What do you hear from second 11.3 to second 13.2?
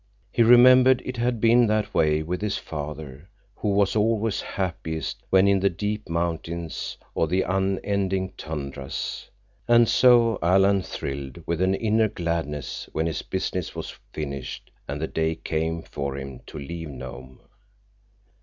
with an inner gladness when